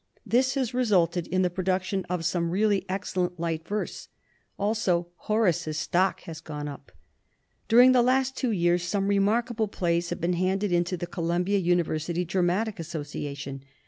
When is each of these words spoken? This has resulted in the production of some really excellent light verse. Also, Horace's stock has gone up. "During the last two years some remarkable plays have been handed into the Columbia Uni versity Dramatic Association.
This 0.25 0.55
has 0.55 0.73
resulted 0.73 1.27
in 1.27 1.43
the 1.43 1.49
production 1.51 2.05
of 2.09 2.25
some 2.25 2.49
really 2.49 2.87
excellent 2.89 3.39
light 3.39 3.67
verse. 3.67 4.07
Also, 4.57 5.09
Horace's 5.15 5.77
stock 5.77 6.21
has 6.21 6.41
gone 6.41 6.67
up. 6.67 6.91
"During 7.67 7.91
the 7.91 8.01
last 8.01 8.35
two 8.35 8.49
years 8.49 8.81
some 8.81 9.07
remarkable 9.09 9.67
plays 9.67 10.09
have 10.09 10.19
been 10.19 10.33
handed 10.33 10.71
into 10.71 10.97
the 10.97 11.05
Columbia 11.05 11.59
Uni 11.59 11.83
versity 11.83 12.25
Dramatic 12.25 12.79
Association. 12.79 13.61